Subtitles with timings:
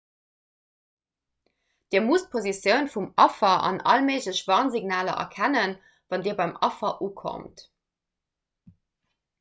[1.95, 5.77] dir musst d'positioun vum affer an all méiglech warnsignaler erkennen
[6.09, 7.65] wann dir beim affer ukommt